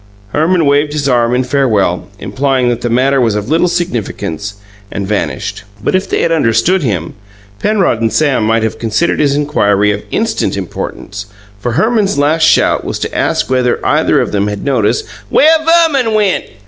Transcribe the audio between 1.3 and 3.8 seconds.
in farewell, implying that the matter was of little